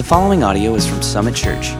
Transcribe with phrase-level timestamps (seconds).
[0.00, 1.72] The following audio is from Summit Church.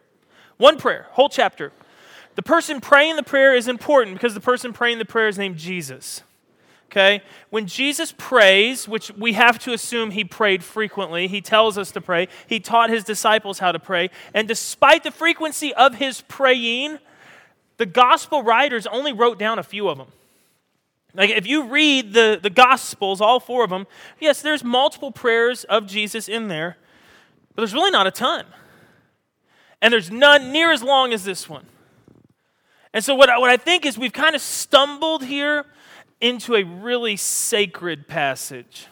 [0.59, 1.73] One prayer, whole chapter.
[2.35, 5.57] The person praying the prayer is important because the person praying the prayer is named
[5.57, 6.23] Jesus.
[6.91, 7.23] Okay?
[7.51, 12.01] When Jesus prays, which we have to assume he prayed frequently, he tells us to
[12.01, 12.29] pray.
[12.46, 14.09] He taught his disciples how to pray.
[14.33, 16.98] And despite the frequency of his praying,
[17.76, 20.09] the gospel writers only wrote down a few of them.
[21.15, 23.87] Like if you read the, the gospels, all four of them,
[24.18, 26.79] yes, there's multiple prayers of Jesus in there,
[27.54, 28.46] but there's really not a ton.
[29.82, 31.66] And there's none near as long as this one.
[32.95, 35.66] And so what what I think is we've kind of stumbled here
[36.21, 38.87] into a really sacred passage,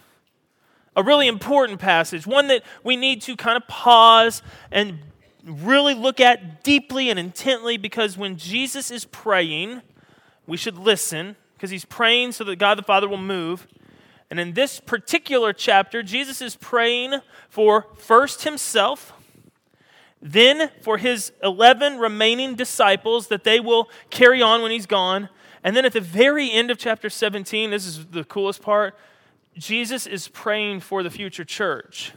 [0.94, 4.98] a really important passage, one that we need to kind of pause and
[5.44, 9.82] really look at deeply and intently because when Jesus is praying,
[10.46, 13.66] we should listen because he's praying so that God the Father will move.
[14.30, 19.12] And in this particular chapter, Jesus is praying for first himself,
[20.20, 25.28] then for his 11 remaining disciples that they will carry on when he's gone,
[25.66, 28.96] and then at the very end of chapter 17, this is the coolest part
[29.58, 32.12] Jesus is praying for the future church.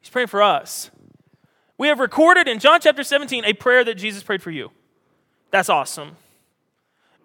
[0.00, 0.90] He's praying for us.
[1.76, 4.70] We have recorded in John chapter 17 a prayer that Jesus prayed for you.
[5.50, 6.16] That's awesome.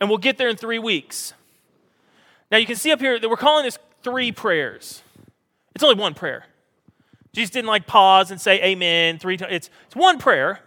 [0.02, 1.34] And we'll get there in three weeks.
[2.52, 5.02] Now you can see up here that we're calling this three prayers.
[5.76, 6.46] It's only one prayer.
[7.32, 9.54] Jesus didn't like pause and say amen three times.
[9.54, 10.60] It's, it's one prayer,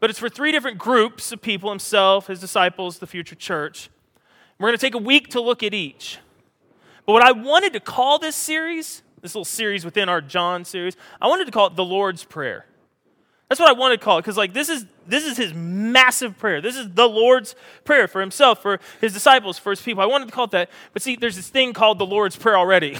[0.00, 3.90] but it's for three different groups of people himself, his disciples, the future church.
[4.58, 6.18] We're going to take a week to look at each.
[7.04, 10.96] But what I wanted to call this series, this little series within our John series,
[11.20, 12.66] I wanted to call it the Lord's Prayer.
[13.48, 16.36] That's what I wanted to call it because like this is this is his massive
[16.36, 16.60] prayer.
[16.60, 20.02] This is the Lord's prayer for himself, for his disciples, for his people.
[20.02, 20.70] I wanted to call it that.
[20.92, 22.98] But see, there's this thing called the Lord's Prayer already.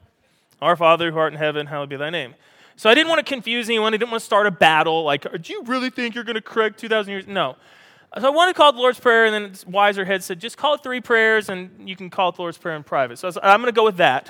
[0.62, 2.34] Our Father who art in heaven, hallowed be thy name.
[2.76, 3.92] So I didn't want to confuse anyone.
[3.92, 5.04] I didn't want to start a battle.
[5.04, 7.26] Like, do you really think you're going to correct 2,000 years?
[7.26, 7.56] No.
[8.20, 10.58] So I wanted to call it the Lord's Prayer, and then wiser head said, just
[10.58, 13.18] call it three prayers, and you can call it the Lord's Prayer in private.
[13.18, 14.28] So I am going to go with that.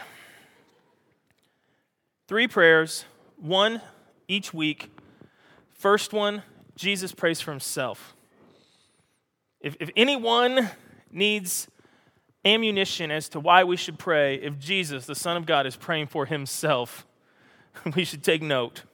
[2.29, 3.05] Three prayers,
[3.39, 3.81] one
[4.29, 4.89] each week.
[5.73, 6.45] First one,
[6.77, 8.15] Jesus prays for himself.
[9.61, 10.71] If, if anyone
[11.11, 11.67] needs
[12.45, 16.07] ammunition as to why we should pray, if Jesus, the Son of God, is praying
[16.07, 17.05] for himself,
[17.97, 18.85] we should take note.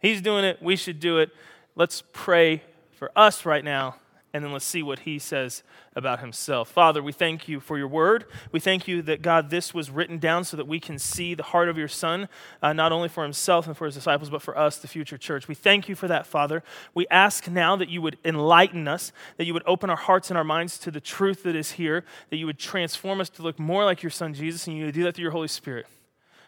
[0.00, 1.30] He's doing it, we should do it.
[1.76, 3.94] Let's pray for us right now
[4.32, 5.62] and then let's see what he says
[5.96, 6.70] about himself.
[6.70, 8.26] Father, we thank you for your word.
[8.52, 11.42] We thank you that, God, this was written down so that we can see the
[11.42, 12.28] heart of your Son,
[12.62, 15.48] uh, not only for himself and for his disciples, but for us, the future church.
[15.48, 16.62] We thank you for that, Father.
[16.94, 20.36] We ask now that you would enlighten us, that you would open our hearts and
[20.36, 23.58] our minds to the truth that is here, that you would transform us to look
[23.58, 25.86] more like your Son, Jesus, and you would do that through your Holy Spirit.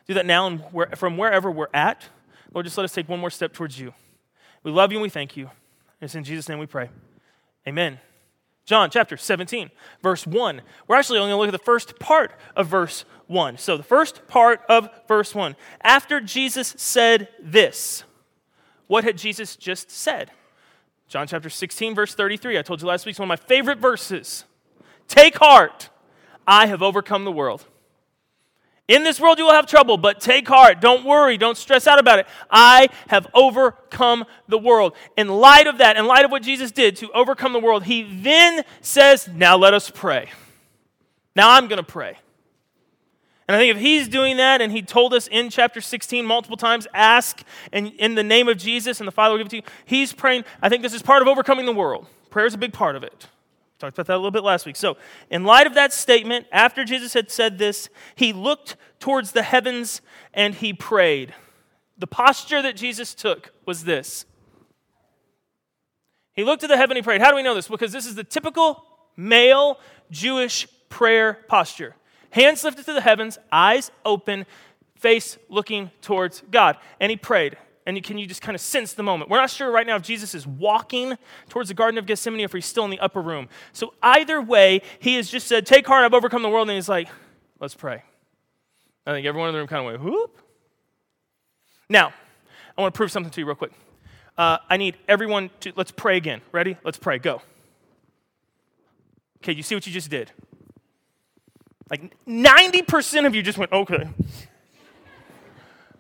[0.07, 2.09] Do that now and where, from wherever we're at.
[2.53, 3.95] Lord, just let us take one more step towards you.
[4.63, 5.51] We love you and we thank you.
[6.01, 6.91] It's in Jesus' name we pray.
[7.67, 7.99] Amen.
[8.65, 9.71] John chapter 17,
[10.03, 10.63] verse 1.
[10.87, 13.59] We're actually only going to look at the first part of verse 1.
[13.59, 15.57] So, the first part of verse 1.
[15.83, 18.05] After Jesus said this,
[18.87, 20.31] what had Jesus just said?
[21.09, 22.59] John chapter 16, verse 33.
[22.59, 24.45] I told you last week, it's one of my favorite verses.
[25.09, 25.91] Take heart,
[26.47, 27.67] I have overcome the world.
[28.91, 30.81] In this world you will have trouble, but take heart.
[30.81, 31.39] Don't worry.
[31.39, 32.27] Don't stress out about it.
[32.51, 34.97] I have overcome the world.
[35.17, 38.03] In light of that, in light of what Jesus did to overcome the world, he
[38.03, 40.31] then says, Now let us pray.
[41.37, 42.19] Now I'm going to pray.
[43.47, 46.57] And I think if he's doing that, and he told us in chapter 16 multiple
[46.57, 49.57] times, ask and in the name of Jesus, and the Father will give it to
[49.59, 50.45] you, he's praying.
[50.61, 52.09] I think this is part of overcoming the world.
[52.31, 53.29] Prayer is a big part of it.
[53.81, 54.77] Talked about that a little bit last week.
[54.77, 54.99] So,
[55.31, 60.03] in light of that statement, after Jesus had said this, he looked towards the heavens
[60.35, 61.35] and he prayed.
[61.97, 64.27] The posture that Jesus took was this.
[66.35, 67.23] He looked to the heaven he prayed.
[67.23, 67.69] How do we know this?
[67.69, 68.85] Because this is the typical
[69.17, 69.79] male
[70.11, 71.97] Jewish prayer posture.
[72.33, 74.45] Hands lifted to the heavens, eyes open,
[74.95, 76.77] face looking towards God.
[77.01, 77.57] And he prayed.
[77.87, 79.31] And can you just kind of sense the moment?
[79.31, 81.17] We're not sure right now if Jesus is walking
[81.49, 83.49] towards the Garden of Gethsemane or if he's still in the upper room.
[83.73, 86.69] So either way, he has just said, Take heart, I've overcome the world.
[86.69, 87.09] And he's like,
[87.59, 88.03] Let's pray.
[89.07, 90.39] I think everyone in the room kind of went, Whoop.
[91.89, 92.13] Now,
[92.77, 93.73] I want to prove something to you real quick.
[94.39, 96.41] Uh, I need everyone to, let's pray again.
[96.53, 96.77] Ready?
[96.85, 97.19] Let's pray.
[97.19, 97.43] Go.
[99.43, 100.31] Okay, you see what you just did?
[101.91, 104.09] Like 90% of you just went, okay.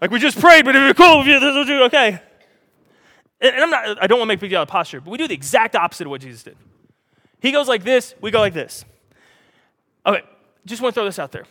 [0.00, 2.20] Like we just prayed, but it'd be cool if you this do okay.
[3.41, 5.19] And, I'm not, I don't want to make a big deal of posture, but we
[5.19, 6.56] do the exact opposite of what Jesus did.
[7.41, 8.85] He goes like this, we go like this.
[10.05, 10.23] Okay,
[10.67, 11.44] just want to throw this out there.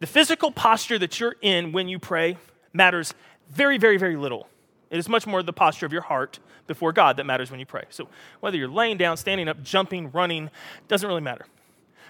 [0.00, 2.38] The physical posture that you're in when you pray
[2.72, 3.14] matters
[3.50, 4.48] very, very, very little.
[4.90, 7.66] It is much more the posture of your heart before God that matters when you
[7.66, 7.84] pray.
[7.90, 8.08] So
[8.40, 10.50] whether you're laying down, standing up, jumping, running,
[10.86, 11.46] doesn't really matter.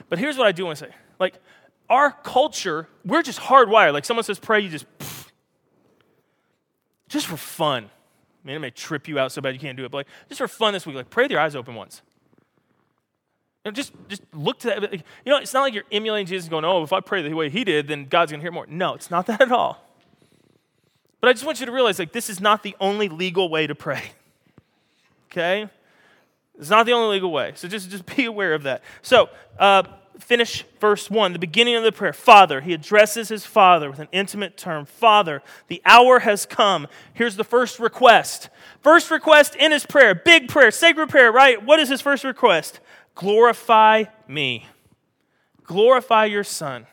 [0.09, 0.95] But here's what I do want to say.
[1.19, 1.35] Like,
[1.89, 3.93] our culture, we're just hardwired.
[3.93, 4.87] Like, someone says pray, you just,
[7.09, 7.85] just for fun.
[7.85, 10.07] I mean, it may trip you out so bad you can't do it, but like,
[10.29, 12.03] just for fun this week, like, pray with your eyes open once.
[13.73, 14.93] Just, just look to that.
[14.93, 17.51] You know, it's not like you're emulating Jesus going, oh, if I pray the way
[17.51, 18.67] he did, then God's going to hear more.
[18.67, 19.85] No, it's not that at all.
[21.21, 23.67] But I just want you to realize, like, this is not the only legal way
[23.67, 24.03] to pray.
[25.31, 25.69] Okay?
[26.59, 27.53] It's not the only legal way.
[27.55, 28.83] So just, just be aware of that.
[29.03, 29.83] So, uh,
[30.19, 32.13] finish verse 1, the beginning of the prayer.
[32.13, 34.85] Father, he addresses his father with an intimate term.
[34.85, 36.87] Father, the hour has come.
[37.15, 38.51] Here's the first request.
[38.81, 41.63] First request in his prayer, big prayer, sacred prayer, right?
[41.65, 42.81] What is his first request?
[43.15, 44.67] Glorify me.
[45.65, 46.87] Glorify your son.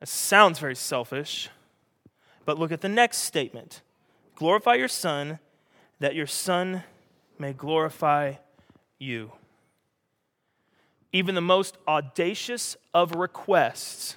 [0.00, 1.48] That sounds very selfish,
[2.44, 3.82] but look at the next statement.
[4.34, 5.38] Glorify your son,
[6.00, 6.82] that your son
[7.38, 8.34] may glorify
[8.98, 9.32] you.
[11.16, 14.16] Even the most audacious of requests,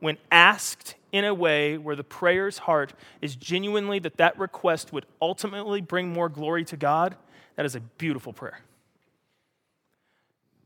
[0.00, 2.92] when asked in a way where the prayer's heart
[3.22, 7.14] is genuinely that that request would ultimately bring more glory to God,
[7.54, 8.58] that is a beautiful prayer.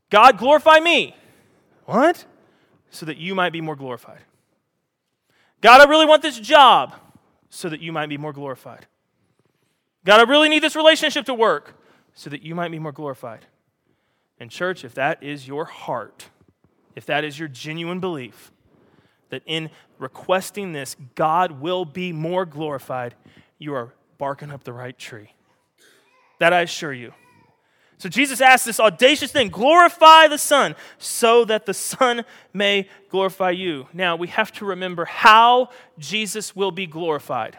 [0.09, 1.15] God, glorify me.
[1.85, 2.25] What?
[2.89, 4.21] So that you might be more glorified.
[5.61, 6.95] God, I really want this job
[7.51, 8.87] so that you might be more glorified.
[10.05, 11.75] God, I really need this relationship to work
[12.15, 13.45] so that you might be more glorified.
[14.39, 16.29] And, church, if that is your heart,
[16.95, 18.51] if that is your genuine belief,
[19.29, 23.15] that in requesting this, God will be more glorified,
[23.57, 25.31] you are barking up the right tree.
[26.39, 27.13] That I assure you.
[27.97, 33.51] So Jesus asks this audacious thing glorify the Son so that the Son may glorify
[33.51, 33.87] you.
[33.93, 37.57] Now, we have to remember how Jesus will be glorified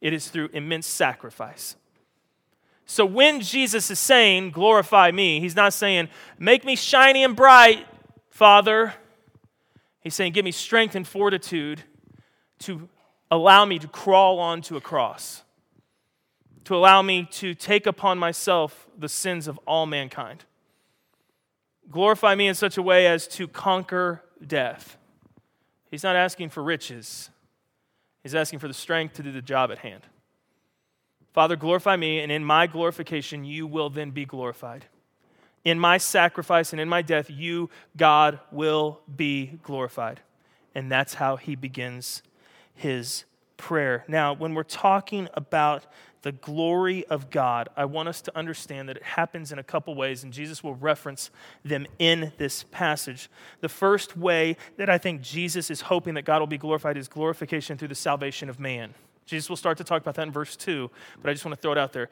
[0.00, 1.76] it is through immense sacrifice.
[2.90, 6.08] So when Jesus is saying, glorify me, he's not saying,
[6.38, 7.86] make me shiny and bright,
[8.30, 8.94] Father.
[10.00, 11.82] He's saying, give me strength and fortitude
[12.60, 12.88] to
[13.30, 15.42] allow me to crawl onto a cross,
[16.64, 20.46] to allow me to take upon myself the sins of all mankind.
[21.90, 24.96] Glorify me in such a way as to conquer death.
[25.90, 27.28] He's not asking for riches.
[28.22, 30.04] He's asking for the strength to do the job at hand.
[31.32, 34.86] Father, glorify me, and in my glorification, you will then be glorified.
[35.64, 40.20] In my sacrifice and in my death, you, God, will be glorified.
[40.74, 42.22] And that's how he begins
[42.74, 43.24] his
[43.56, 44.04] prayer.
[44.08, 45.84] Now, when we're talking about
[46.22, 49.94] the glory of God, I want us to understand that it happens in a couple
[49.94, 51.30] ways, and Jesus will reference
[51.64, 53.28] them in this passage.
[53.60, 57.08] The first way that I think Jesus is hoping that God will be glorified is
[57.08, 58.94] glorification through the salvation of man.
[59.28, 61.60] Jesus will start to talk about that in verse 2, but I just want to
[61.60, 62.08] throw it out there.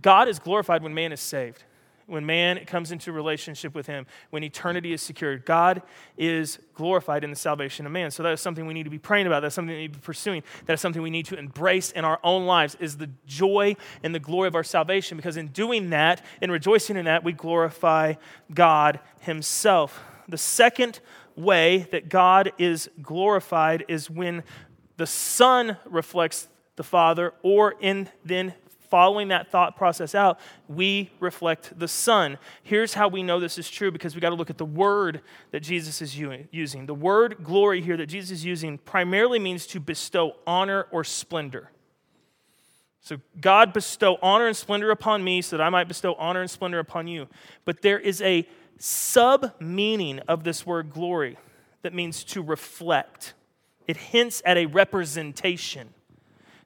[0.00, 1.64] God is glorified when man is saved
[2.06, 5.44] when man comes into relationship with him, when eternity is secured.
[5.44, 5.82] God
[6.16, 8.10] is glorified in the salvation of man.
[8.10, 9.40] So that is something we need to be praying about.
[9.40, 10.42] That's something we need to be pursuing.
[10.66, 14.14] That is something we need to embrace in our own lives is the joy and
[14.14, 18.14] the glory of our salvation because in doing that, in rejoicing in that, we glorify
[18.52, 20.02] God himself.
[20.28, 21.00] The second
[21.34, 24.42] way that God is glorified is when
[25.02, 28.54] the Son reflects the Father, or in then
[28.88, 32.38] following that thought process out, we reflect the Son.
[32.62, 35.22] Here's how we know this is true because we got to look at the word
[35.50, 36.86] that Jesus is using.
[36.86, 41.72] The word glory here that Jesus is using primarily means to bestow honor or splendor.
[43.00, 46.48] So, God bestow honor and splendor upon me so that I might bestow honor and
[46.48, 47.26] splendor upon you.
[47.64, 48.46] But there is a
[48.78, 51.38] sub meaning of this word glory
[51.82, 53.34] that means to reflect,
[53.86, 55.88] it hints at a representation.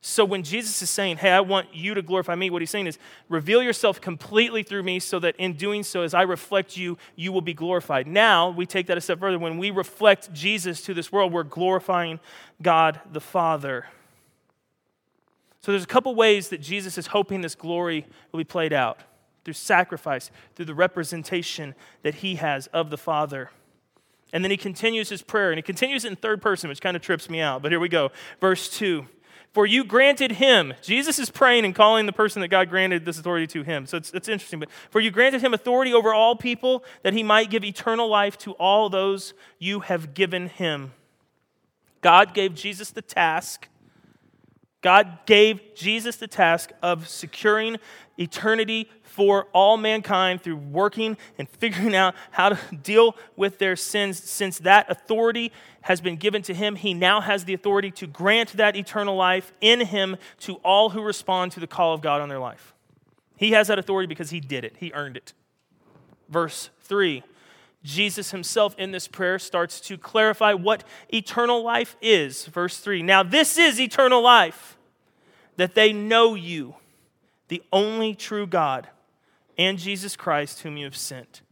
[0.00, 2.86] So when Jesus is saying, Hey, I want you to glorify me, what he's saying
[2.86, 6.96] is, reveal yourself completely through me so that in doing so, as I reflect you,
[7.16, 8.06] you will be glorified.
[8.06, 9.38] Now, we take that a step further.
[9.38, 12.20] When we reflect Jesus to this world, we're glorifying
[12.62, 13.86] God the Father.
[15.60, 19.00] So there's a couple ways that Jesus is hoping this glory will be played out
[19.44, 23.50] through sacrifice, through the representation that he has of the Father.
[24.32, 26.96] And then he continues his prayer, and he continues it in third person, which kind
[26.96, 27.62] of trips me out.
[27.62, 28.10] But here we go.
[28.40, 29.06] Verse 2
[29.52, 33.18] For you granted him, Jesus is praying and calling the person that God granted this
[33.18, 33.86] authority to him.
[33.86, 34.60] So it's, it's interesting.
[34.60, 38.36] But for you granted him authority over all people, that he might give eternal life
[38.38, 40.92] to all those you have given him.
[42.00, 43.68] God gave Jesus the task.
[44.82, 47.78] God gave Jesus the task of securing
[48.18, 54.22] eternity for all mankind through working and figuring out how to deal with their sins.
[54.22, 55.52] Since that authority
[55.82, 59.52] has been given to him, he now has the authority to grant that eternal life
[59.60, 62.74] in him to all who respond to the call of God on their life.
[63.36, 65.32] He has that authority because he did it, he earned it.
[66.28, 67.22] Verse 3
[67.82, 72.46] Jesus himself in this prayer starts to clarify what eternal life is.
[72.46, 74.76] Verse 3 Now, this is eternal life,
[75.56, 76.74] that they know you
[77.48, 78.88] the only true God,
[79.56, 81.42] and Jesus Christ, whom you have sent.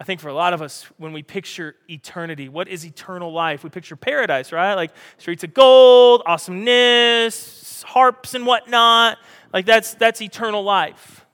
[0.00, 3.64] I think for a lot of us, when we picture eternity, what is eternal life?
[3.64, 4.74] We picture paradise, right?
[4.74, 9.18] Like streets of gold, awesomeness, harps and whatnot.
[9.52, 11.26] Like that's, that's eternal life.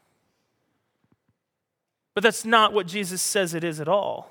[2.14, 4.30] But that's not what Jesus says it is at all.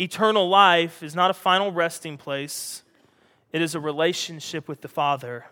[0.00, 2.82] Eternal life is not a final resting place,
[3.52, 5.46] it is a relationship with the Father.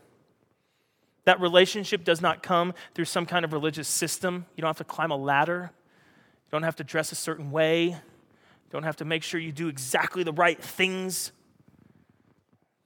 [1.25, 4.47] That relationship does not come through some kind of religious system.
[4.55, 5.73] You don't have to climb a ladder.
[5.73, 7.87] You don't have to dress a certain way.
[7.87, 7.97] You
[8.71, 11.33] don't have to make sure you do exactly the right things.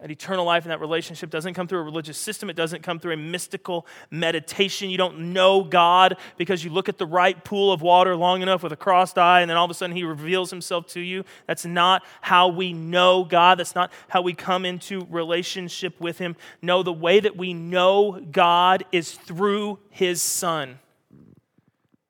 [0.00, 2.48] That eternal life in that relationship doesn't come through a religious system.
[2.48, 4.88] It doesn't come through a mystical meditation.
[4.88, 8.62] You don't know God because you look at the right pool of water long enough
[8.62, 11.24] with a crossed eye and then all of a sudden He reveals Himself to you.
[11.46, 13.58] That's not how we know God.
[13.58, 16.34] That's not how we come into relationship with Him.
[16.62, 20.78] No, the way that we know God is through His Son.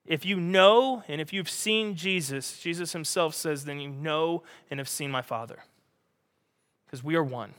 [0.07, 4.79] If you know and if you've seen Jesus, Jesus Himself says, then you know and
[4.79, 5.59] have seen my Father.
[6.87, 7.55] Because we are one.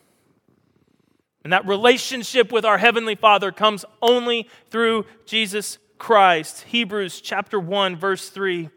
[1.43, 6.61] And that relationship with our Heavenly Father comes only through Jesus Christ.
[6.63, 8.69] Hebrews chapter 1, verse 3.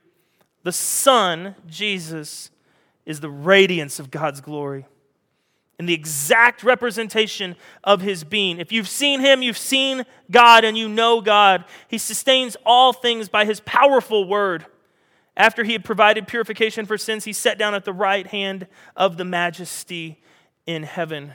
[0.63, 2.51] The Son, Jesus,
[3.05, 4.87] is the radiance of God's glory
[5.79, 8.59] and the exact representation of his being.
[8.59, 11.65] If you've seen him, you've seen God and you know God.
[11.89, 14.67] He sustains all things by his powerful word.
[15.37, 19.17] After he had provided purification for sins, he sat down at the right hand of
[19.17, 20.23] the majesty
[20.65, 21.35] in heaven.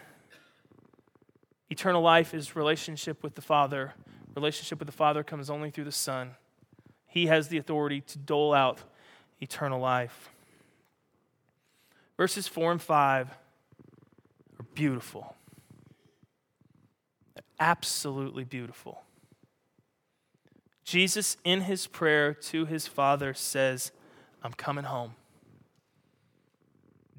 [1.69, 3.93] Eternal life is relationship with the Father.
[4.35, 6.31] Relationship with the Father comes only through the Son.
[7.05, 8.79] He has the authority to dole out
[9.39, 10.29] eternal life.
[12.17, 15.35] Verses 4 and 5 are beautiful.
[17.35, 19.03] They're absolutely beautiful.
[20.83, 23.91] Jesus, in his prayer to his Father, says,
[24.43, 25.13] I'm coming home.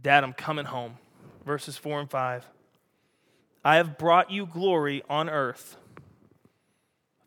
[0.02, 0.98] Dad, I'm coming home.
[1.44, 2.46] Verses 4 and 5.
[3.64, 5.76] I have brought you glory on earth.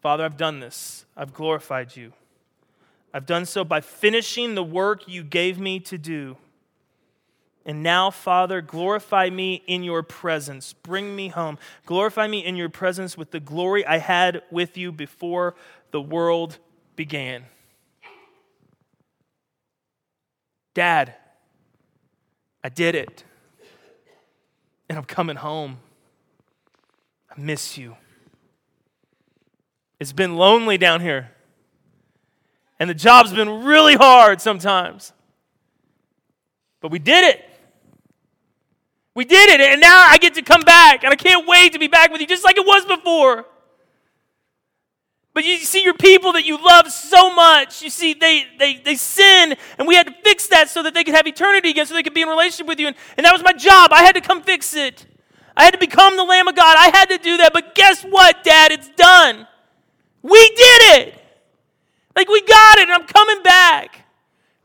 [0.02, 1.06] Father, I've done this.
[1.16, 2.14] I've glorified you.
[3.14, 6.38] I've done so by finishing the work you gave me to do.
[7.66, 10.74] And now, Father, glorify me in your presence.
[10.74, 11.58] Bring me home.
[11.86, 15.56] Glorify me in your presence with the glory I had with you before
[15.92, 16.58] the world
[16.96, 17.46] began.
[20.74, 21.14] Dad,
[22.64, 23.24] I did it.
[24.90, 25.78] And I'm coming home.
[27.36, 27.98] I miss you.
[30.00, 31.32] It's been lonely down here.
[32.80, 35.14] And the job's been really hard sometimes.
[36.82, 37.46] But we did it.
[39.16, 39.62] We did it.
[39.62, 41.04] And now I get to come back.
[41.04, 43.46] And I can't wait to be back with you just like it was before.
[45.34, 47.82] But you see your people that you love so much.
[47.82, 51.04] You see, they, they, they sin, and we had to fix that so that they
[51.04, 52.88] could have eternity again, so they could be in relationship with you.
[52.88, 53.92] And, and that was my job.
[53.92, 55.08] I had to come fix it.
[55.56, 56.76] I had to become the Lamb of God.
[56.78, 57.54] I had to do that.
[57.54, 58.72] But guess what, Dad?
[58.72, 59.48] It's done.
[60.22, 61.16] We did it.
[62.16, 64.06] Like, we got it, and I'm coming back.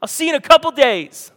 [0.00, 1.32] I'll see you in a couple days.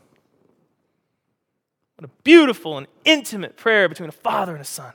[1.98, 4.94] What a beautiful and intimate prayer between a father and a son.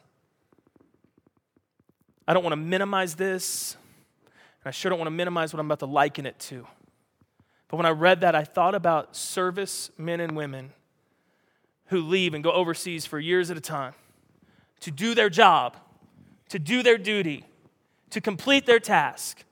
[2.28, 3.76] I don't want to minimize this,
[4.24, 6.66] and I sure don't want to minimize what I'm about to liken it to.
[7.68, 10.72] But when I read that, I thought about service men and women
[11.86, 13.94] who leave and go overseas for years at a time
[14.80, 15.76] to do their job,
[16.48, 17.44] to do their duty,
[18.10, 19.44] to complete their task.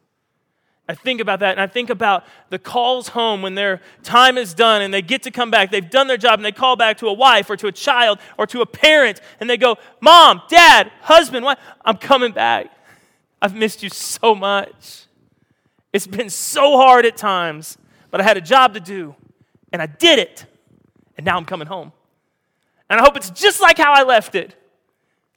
[0.87, 4.53] I think about that and I think about the calls home when their time is
[4.53, 5.71] done and they get to come back.
[5.71, 8.19] They've done their job and they call back to a wife or to a child
[8.37, 11.47] or to a parent and they go, Mom, Dad, husband?
[11.85, 12.71] I'm coming back.
[13.41, 15.07] I've missed you so much.
[15.93, 17.79] It's been so hard at times,
[18.11, 19.15] but I had a job to do
[19.73, 20.45] and I did it.
[21.17, 21.93] And now I'm coming home.
[22.91, 24.55] And I hope it's just like how I left it.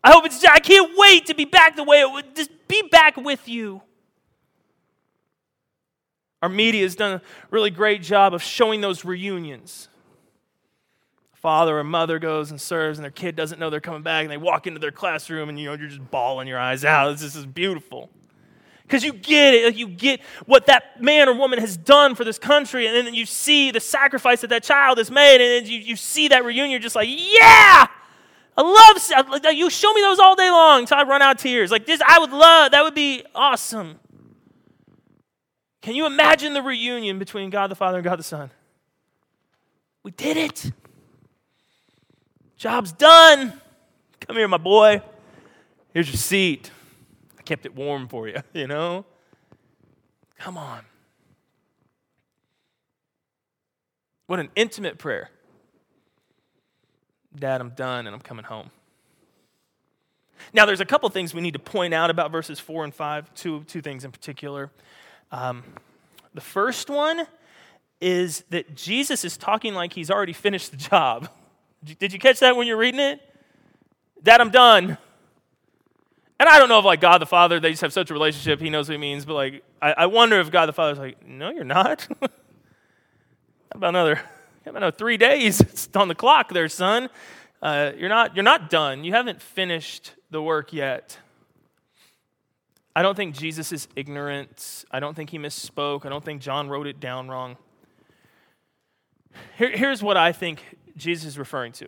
[0.08, 2.82] I hope it's, I can't wait to be back the way it would, just be
[2.90, 3.82] back with you.
[6.42, 7.22] Our media has done a
[7.52, 9.90] really great job of showing those reunions.
[11.34, 14.32] Father or mother goes and serves, and their kid doesn't know they're coming back, and
[14.32, 17.18] they walk into their classroom, and you know you're just bawling your eyes out.
[17.18, 18.10] This, is beautiful
[18.84, 19.66] because you get it.
[19.66, 23.14] Like you get what that man or woman has done for this country, and then
[23.14, 26.46] you see the sacrifice that that child has made, and then you, you see that
[26.46, 26.72] reunion.
[26.72, 27.88] You're just like, yeah,
[28.58, 29.56] I love.
[29.56, 31.70] You show me those all day long until I run out of tears.
[31.70, 32.72] Like this, I would love.
[32.72, 34.00] That would be awesome.
[35.82, 38.50] Can you imagine the reunion between God the Father and God the Son?
[40.04, 40.72] We did it.
[42.58, 43.54] Job's done.
[44.20, 45.02] Come here, my boy.
[45.94, 46.72] Here's your seat.
[47.38, 49.06] I kept it warm for you, you know?
[50.40, 50.82] Come on.
[54.26, 55.30] What an intimate prayer.
[57.39, 58.70] Dad, I'm done and I'm coming home.
[60.53, 63.34] Now, there's a couple things we need to point out about verses 4 and 5,
[63.34, 64.72] two, two things in particular.
[65.32, 65.63] Um,
[66.34, 67.25] the first one
[68.00, 71.29] is that Jesus is talking like he's already finished the job.
[71.84, 73.22] Did you catch that when you're reading it?
[74.22, 74.98] Dad, I'm done.
[76.39, 78.60] And I don't know if like God the Father, they just have such a relationship,
[78.60, 81.25] he knows what he means, but like I, I wonder if God the Father's like,
[81.25, 82.08] no, you're not.
[82.22, 82.27] How
[83.74, 84.22] about another,
[84.70, 85.62] about know, three days?
[85.62, 87.10] It's on the clock there, son.
[87.62, 89.04] Uh, you're not you're not done.
[89.04, 91.18] You haven't finished the work yet.
[92.96, 94.86] I don't think Jesus is ignorant.
[94.90, 96.06] I don't think he misspoke.
[96.06, 97.58] I don't think John wrote it down wrong.
[99.58, 100.64] Here, here's what I think
[100.96, 101.88] Jesus is referring to.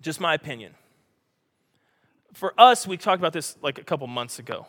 [0.00, 0.74] Just my opinion.
[2.32, 4.66] For us, we talked about this like a couple months ago,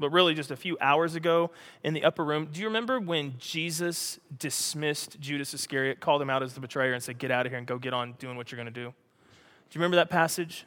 [0.00, 1.50] but really just a few hours ago
[1.84, 2.48] in the upper room.
[2.52, 7.02] Do you remember when Jesus dismissed Judas Iscariot, called him out as the betrayer, and
[7.02, 8.86] said, Get out of here and go get on doing what you're going to do?
[8.88, 10.64] Do you remember that passage?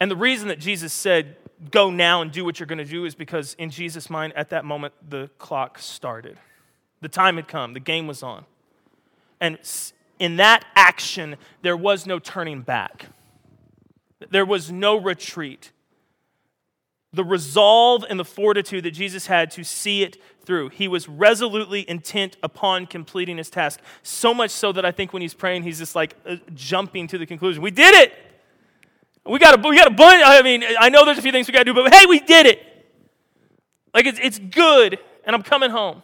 [0.00, 1.36] And the reason that Jesus said,
[1.70, 4.50] go now and do what you're going to do is because in Jesus' mind, at
[4.50, 6.38] that moment, the clock started.
[7.02, 8.46] The time had come, the game was on.
[9.40, 9.58] And
[10.18, 13.06] in that action, there was no turning back,
[14.30, 15.72] there was no retreat.
[17.12, 20.68] The resolve and the fortitude that Jesus had to see it through.
[20.68, 23.80] He was resolutely intent upon completing his task.
[24.02, 27.18] So much so that I think when he's praying, he's just like uh, jumping to
[27.18, 27.62] the conclusion.
[27.62, 28.12] We did it!
[29.26, 30.22] We got a, we got a bunch.
[30.24, 32.20] I mean, I know there's a few things we got to do, but hey, we
[32.20, 32.62] did it.
[33.92, 36.02] Like, it's, it's good, and I'm coming home.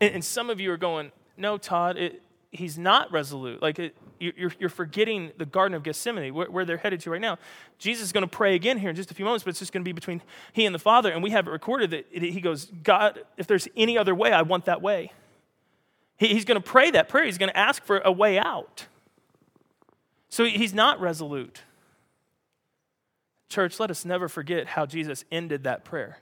[0.00, 3.62] And, and some of you are going, no, Todd, it, he's not resolute.
[3.62, 7.20] Like, it, you're, you're forgetting the Garden of Gethsemane, where, where they're headed to right
[7.20, 7.38] now.
[7.78, 9.72] Jesus is going to pray again here in just a few moments, but it's just
[9.72, 11.10] going to be between he and the Father.
[11.10, 14.42] And we have it recorded that he goes, God, if there's any other way, I
[14.42, 15.12] want that way.
[16.16, 17.24] He, he's going to pray that prayer.
[17.24, 18.86] He's going to ask for a way out.
[20.28, 21.62] So he's not resolute.
[23.48, 26.18] Church, let us never forget how Jesus ended that prayer.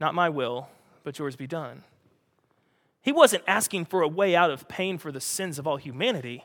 [0.00, 0.68] Not my will,
[1.02, 1.82] but yours be done.
[3.02, 6.44] He wasn't asking for a way out of pain for the sins of all humanity.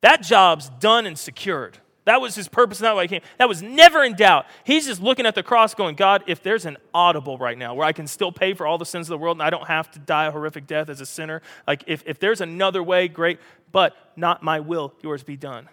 [0.00, 1.78] That job's done and secured.
[2.04, 3.20] That was his purpose, not why he came.
[3.36, 4.46] That was never in doubt.
[4.64, 7.86] He's just looking at the cross going, God, if there's an audible right now where
[7.86, 9.90] I can still pay for all the sins of the world and I don't have
[9.90, 13.38] to die a horrific death as a sinner, like if, if there's another way, great
[13.72, 15.68] but not my will, yours be done.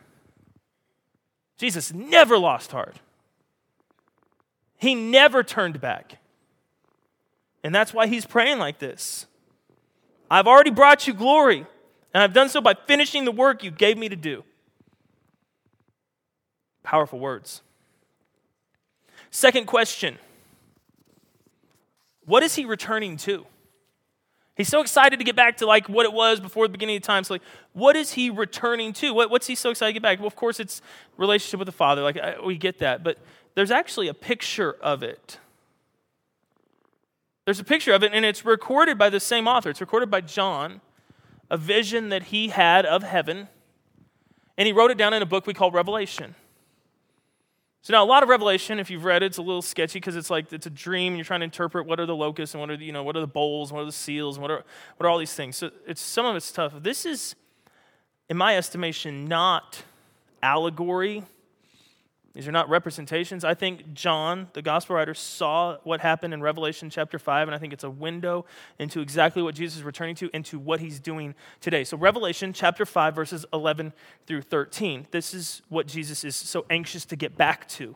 [1.58, 2.98] Jesus never lost heart.
[4.78, 6.18] He never turned back.
[7.66, 9.26] And that's why he's praying like this.
[10.30, 11.66] I've already brought you glory,
[12.14, 14.44] and I've done so by finishing the work you gave me to do.
[16.84, 17.64] Powerful words.
[19.32, 20.20] Second question
[22.26, 23.48] What is he returning to?
[24.56, 27.02] He's so excited to get back to like what it was before the beginning of
[27.02, 27.24] time.
[27.24, 27.42] So like,
[27.74, 29.12] what is he returning to?
[29.12, 30.20] What, what's he so excited to get back?
[30.20, 30.84] Well, of course, it's
[31.18, 32.04] relationship with the Father.
[32.04, 33.18] Like I, we get that, but
[33.56, 35.40] there's actually a picture of it.
[37.46, 39.70] There's a picture of it, and it's recorded by the same author.
[39.70, 40.82] It's recorded by John,
[41.50, 43.48] a vision that he had of heaven,
[44.58, 46.36] and he wrote it down in a book we call Revelation.
[47.86, 50.16] So now a lot of Revelation, if you've read it, it's a little sketchy because
[50.16, 51.14] it's like it's a dream.
[51.14, 53.04] And you're trying to interpret what are the locusts and what are the, you know
[53.04, 54.64] what are the bowls, what are the seals, and what are
[54.98, 55.56] what are all these things.
[55.56, 56.74] So it's some of it's tough.
[56.82, 57.36] This is,
[58.28, 59.84] in my estimation, not
[60.42, 61.26] allegory.
[62.36, 63.46] These are not representations.
[63.46, 67.58] I think John, the gospel writer, saw what happened in Revelation chapter 5, and I
[67.58, 68.46] think it's a window
[68.78, 71.86] into exactly what Jesus is returning to, into what he's doing today.
[71.86, 73.94] So, Revelation chapter 5, verses 11
[74.28, 75.08] through 13.
[75.12, 77.96] This is what Jesus is so anxious to get back to.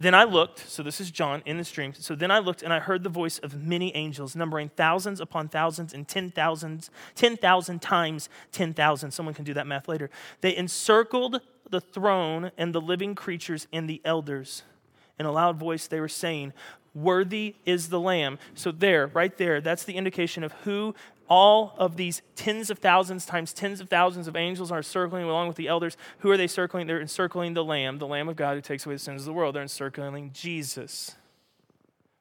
[0.00, 1.92] Then I looked, so this is John in the dream.
[1.92, 5.48] So then I looked and I heard the voice of many angels, numbering thousands upon
[5.48, 9.10] thousands and ten thousands, 10,000 times 10,000.
[9.10, 10.08] Someone can do that math later.
[10.40, 14.62] They encircled the throne and the living creatures and the elders.
[15.18, 16.52] In a loud voice, they were saying,
[16.94, 18.38] Worthy is the Lamb.
[18.54, 20.94] So, there, right there, that's the indication of who
[21.28, 25.48] all of these tens of thousands times tens of thousands of angels are circling along
[25.48, 25.96] with the elders.
[26.20, 26.86] Who are they circling?
[26.86, 29.32] They're encircling the Lamb, the Lamb of God who takes away the sins of the
[29.32, 29.54] world.
[29.54, 31.16] They're encircling Jesus.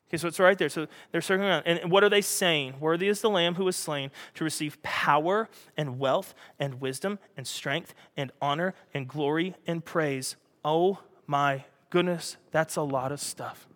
[0.10, 0.70] Okay, so it's right there.
[0.70, 1.64] So they're circling around.
[1.66, 2.80] And what are they saying?
[2.80, 7.46] Worthy is the Lamb who was slain to receive power and wealth and wisdom and
[7.46, 10.38] strength and honor and glory and praise.
[10.64, 13.68] Oh my goodness, that's a lot of stuff.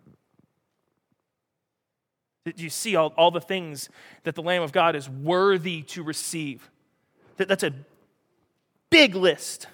[2.44, 3.88] Did you see all, all the things
[4.24, 6.70] that the Lamb of God is worthy to receive?
[7.36, 7.72] That, that's a
[8.90, 9.66] big list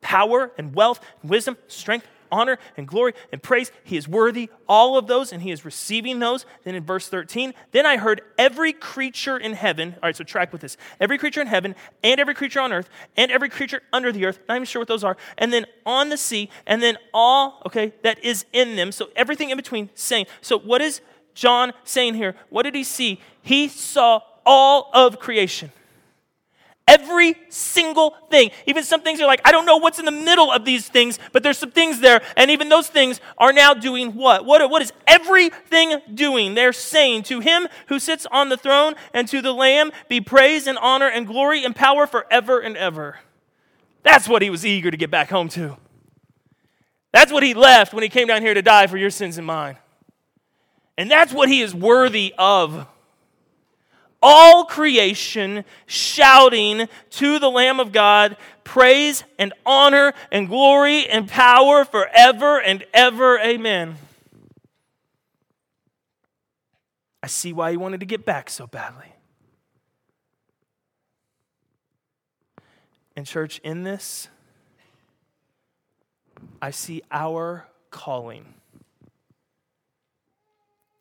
[0.00, 3.72] power and wealth, and wisdom, strength, honor and glory and praise.
[3.84, 6.46] He is worthy all of those and he is receiving those.
[6.64, 9.94] Then in verse 13, then I heard every creature in heaven.
[9.94, 10.76] All right, so track with this.
[11.00, 14.38] Every creature in heaven and every creature on earth and every creature under the earth.
[14.48, 15.16] Not even sure what those are.
[15.36, 18.92] And then on the sea and then all, okay, that is in them.
[18.92, 20.26] So everything in between saying.
[20.40, 21.00] So what is
[21.38, 22.34] John saying here?
[22.50, 23.20] What did he see?
[23.42, 25.70] He saw all of creation.
[26.88, 28.50] Every single thing.
[28.66, 31.20] Even some things are like, I don't know what's in the middle of these things,
[31.32, 32.22] but there's some things there.
[32.36, 34.46] And even those things are now doing what?
[34.46, 36.54] What, what is everything doing?
[36.54, 40.66] They're saying to him who sits on the throne and to the Lamb be praise
[40.66, 43.20] and honor and glory and power forever and ever.
[44.02, 45.76] That's what he was eager to get back home to.
[47.12, 49.46] That's what he left when he came down here to die for your sins and
[49.46, 49.76] mine.
[50.98, 52.88] And that's what he is worthy of
[54.20, 61.84] all creation shouting to the Lamb of God praise and honor and glory and power
[61.84, 63.38] forever and ever.
[63.38, 63.94] Amen.
[67.22, 69.12] I see why he wanted to get back so badly.
[73.14, 74.28] And, church, in this,
[76.60, 78.57] I see our calling.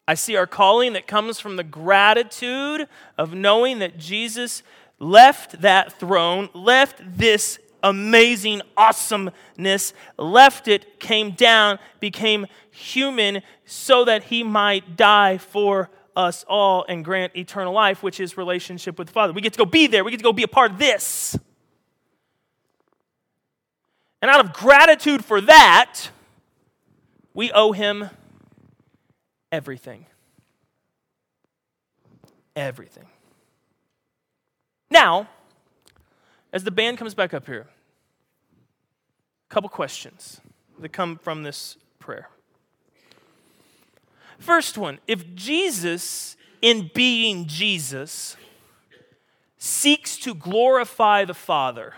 [0.07, 4.63] I see our calling that comes from the gratitude of knowing that Jesus
[4.99, 14.23] left that throne, left this amazing awesomeness, left it, came down, became human so that
[14.23, 19.13] he might die for us all and grant eternal life, which is relationship with the
[19.13, 19.33] Father.
[19.33, 21.37] We get to go be there, we get to go be a part of this.
[24.21, 26.09] And out of gratitude for that,
[27.33, 28.09] we owe him
[29.51, 30.05] everything.
[32.55, 33.07] Everything.
[34.89, 35.27] Now,
[36.51, 37.67] as the band comes back up here,
[39.49, 40.41] a couple questions
[40.79, 42.29] that come from this prayer.
[44.39, 48.37] First one if Jesus, in being Jesus,
[49.57, 51.93] seeks to glorify the Father,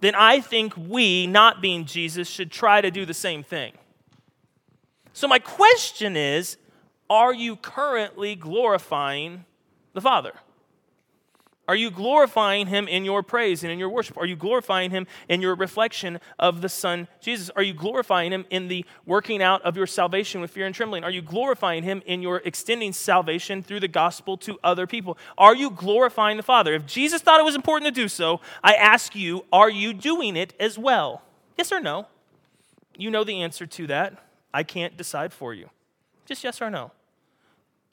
[0.00, 3.72] then I think we, not being Jesus, should try to do the same thing.
[5.14, 6.58] So, my question is
[7.08, 9.44] are you currently glorifying
[9.92, 10.32] the Father?
[11.66, 14.18] Are you glorifying him in your praise and in your worship?
[14.18, 17.48] Are you glorifying him in your reflection of the Son Jesus?
[17.50, 21.04] Are you glorifying him in the working out of your salvation with fear and trembling?
[21.04, 25.16] Are you glorifying him in your extending salvation through the gospel to other people?
[25.38, 26.74] Are you glorifying the Father?
[26.74, 30.36] If Jesus thought it was important to do so, I ask you, are you doing
[30.36, 31.22] it as well?
[31.56, 32.08] Yes or no?
[32.98, 34.18] You know the answer to that.
[34.54, 35.68] I can't decide for you.
[36.26, 36.92] Just yes or no.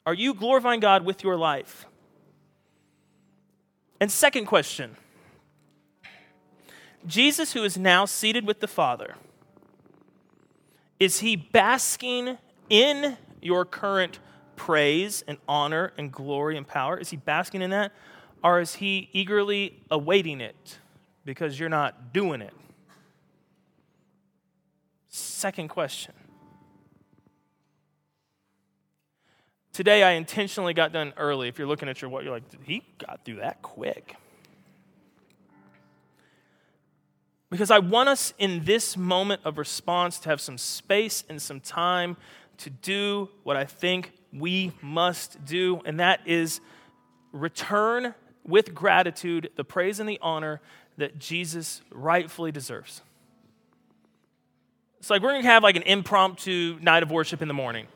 [0.06, 1.86] Are you glorifying God with your life?
[4.00, 4.96] And second question
[7.04, 9.16] Jesus, who is now seated with the Father,
[11.00, 12.38] is he basking
[12.70, 14.20] in your current
[14.54, 16.96] praise and honor and glory and power?
[16.96, 17.92] Is he basking in that?
[18.44, 20.78] Or is he eagerly awaiting it
[21.24, 22.54] because you're not doing it?
[25.08, 26.14] Second question
[29.72, 31.48] Today, I intentionally got done early.
[31.48, 34.16] If you're looking at your what, you're like, he got through that quick.
[37.48, 41.60] Because I want us in this moment of response to have some space and some
[41.60, 42.16] time
[42.58, 46.60] to do what I think we must do, and that is
[47.32, 50.60] return with gratitude the praise and the honor
[50.98, 53.02] that Jesus rightfully deserves.
[54.98, 57.86] It's like we're going to have like an impromptu night of worship in the morning.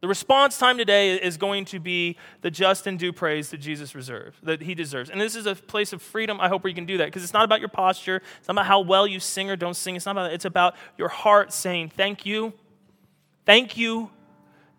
[0.00, 3.94] The response time today is going to be the just and due praise that Jesus
[3.94, 5.10] reserves, that he deserves.
[5.10, 7.06] And this is a place of freedom, I hope, where you can do that.
[7.06, 9.74] Because it's not about your posture, it's not about how well you sing or don't
[9.74, 9.96] sing.
[9.96, 10.32] It's not about that.
[10.32, 12.54] It's about your heart saying, Thank you.
[13.44, 14.10] Thank you,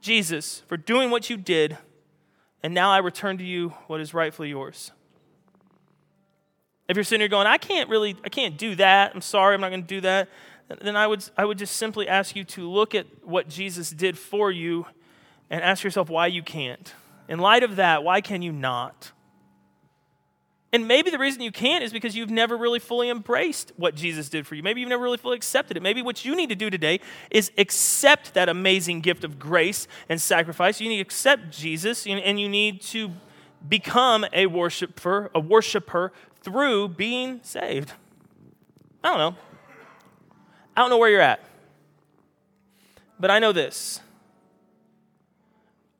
[0.01, 1.77] Jesus, for doing what you did.
[2.63, 4.91] And now I return to you what is rightfully yours.
[6.87, 9.11] If you're sitting here going, I can't really, I can't do that.
[9.13, 10.29] I'm sorry, I'm not going to do that.
[10.81, 14.17] Then I would, I would just simply ask you to look at what Jesus did
[14.17, 14.85] for you
[15.51, 16.95] and ask yourself why you can't.
[17.27, 19.11] In light of that, why can you not?
[20.73, 24.29] And maybe the reason you can't is because you've never really fully embraced what Jesus
[24.29, 24.63] did for you.
[24.63, 25.83] Maybe you've never really fully accepted it.
[25.83, 30.21] Maybe what you need to do today is accept that amazing gift of grace and
[30.21, 30.79] sacrifice.
[30.79, 33.11] You need to accept Jesus and you need to
[33.67, 37.91] become a worshiper, a worshiper through being saved.
[39.03, 39.39] I don't know.
[40.75, 41.43] I don't know where you're at.
[43.19, 43.99] But I know this.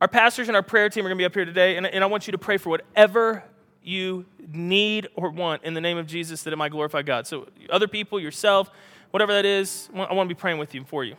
[0.02, 2.02] Our pastors and our prayer team are going to be up here today, and, and
[2.02, 3.44] I want you to pray for whatever
[3.84, 7.24] you need or want in the name of Jesus that it might glorify God.
[7.24, 8.68] So, other people, yourself,
[9.12, 11.14] whatever that is, I want to be praying with you for you.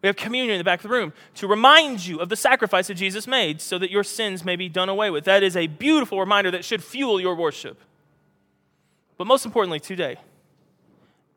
[0.00, 2.86] We have communion in the back of the room to remind you of the sacrifice
[2.86, 5.24] that Jesus made so that your sins may be done away with.
[5.24, 7.78] That is a beautiful reminder that should fuel your worship.
[9.18, 10.16] But most importantly, today,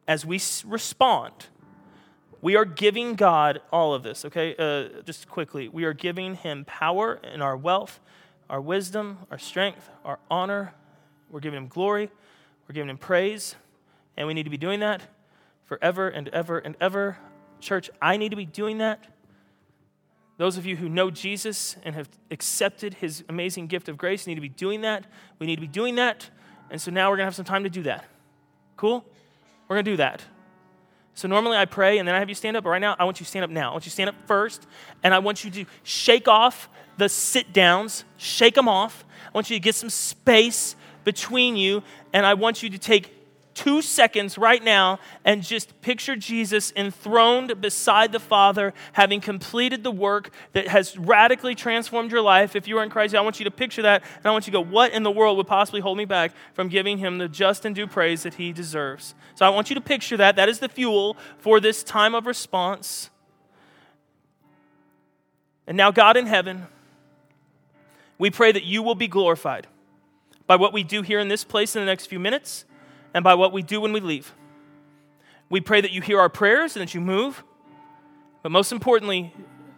[0.07, 1.33] as we respond,
[2.41, 4.55] we are giving God all of this, okay?
[4.57, 7.99] Uh, just quickly, we are giving Him power in our wealth,
[8.49, 10.73] our wisdom, our strength, our honor.
[11.29, 12.09] We're giving Him glory,
[12.67, 13.55] we're giving Him praise,
[14.17, 15.01] and we need to be doing that
[15.65, 17.17] forever and ever and ever.
[17.59, 19.05] Church, I need to be doing that.
[20.37, 24.35] Those of you who know Jesus and have accepted his amazing gift of grace need
[24.35, 25.05] to be doing that.
[25.37, 26.29] We need to be doing that
[26.69, 28.05] and so now we're going to have some time to do that.
[28.77, 29.03] Cool?
[29.67, 30.23] We're going to do that.
[31.19, 33.03] So normally I pray and then I have you stand up, but right now I
[33.03, 33.71] want you to stand up now.
[33.71, 34.65] I want you to stand up first,
[35.03, 39.03] and I want you to shake off the sit downs, shake them off.
[39.25, 43.18] I want you to get some space between you, and I want you to take
[43.59, 49.91] two seconds right now and just picture Jesus enthroned beside the Father, having completed the
[49.91, 52.55] work that has radically transformed your life.
[52.55, 54.51] If you are in Christ, I want you to picture that, and I want you
[54.51, 57.27] to go, What in the world would possibly hold me back from giving him the
[57.27, 59.13] just and due praise that he deserves?
[59.35, 60.37] So I want you to picture that.
[60.37, 63.09] That is the fuel for this time of response.
[65.67, 66.67] And now, God in heaven,
[68.17, 69.67] we pray that you will be glorified
[70.47, 72.63] by what we do here in this place in the next few minutes
[73.13, 74.33] and by what we do when we leave.
[75.49, 77.43] We pray that you hear our prayers and that you move.
[78.43, 79.33] But most importantly,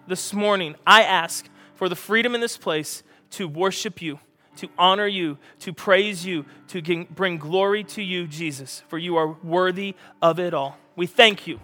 [0.07, 4.19] this morning, I ask for the freedom in this place to worship you,
[4.57, 9.35] to honor you, to praise you, to bring glory to you, Jesus, for you are
[9.43, 10.77] worthy of it all.
[10.95, 11.59] We thank you.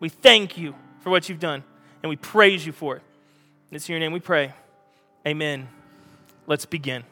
[0.00, 1.62] We thank you for what you've done,
[2.02, 3.02] and we praise you for it.
[3.70, 4.52] It's in your name we pray.
[5.26, 5.68] Amen.
[6.46, 7.04] Let's begin.